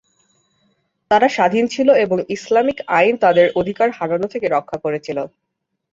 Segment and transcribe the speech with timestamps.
[1.11, 5.17] তারা স্বাধীন ছিল এবং ইসলামিক আইন তাদের অধিকার হারানো থেকে রক্ষা করেছিল।